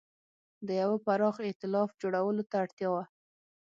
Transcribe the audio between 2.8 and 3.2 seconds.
وه.